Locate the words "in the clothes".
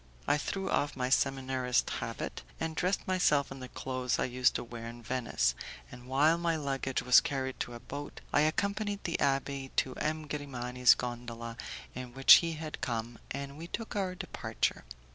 3.51-4.17